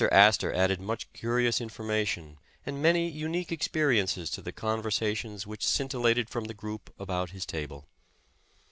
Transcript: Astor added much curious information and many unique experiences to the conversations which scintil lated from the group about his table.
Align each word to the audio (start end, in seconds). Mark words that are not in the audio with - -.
Astor 0.11 0.51
added 0.55 0.81
much 0.81 1.13
curious 1.13 1.61
information 1.61 2.39
and 2.65 2.81
many 2.81 3.07
unique 3.07 3.51
experiences 3.51 4.31
to 4.31 4.41
the 4.41 4.51
conversations 4.51 5.45
which 5.45 5.61
scintil 5.63 6.01
lated 6.01 6.27
from 6.27 6.45
the 6.45 6.55
group 6.55 6.91
about 6.97 7.29
his 7.29 7.45
table. 7.45 7.87